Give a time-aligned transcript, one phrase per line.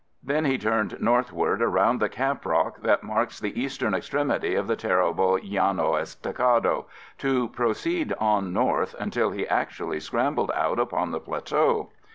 [0.23, 4.75] Then he turned northward around the Cap Rock that marks the eastern extremity of the
[4.75, 6.87] terrible Llano Estacado,
[7.19, 11.91] to proceed on north till he actually scrambled out upon that plateau.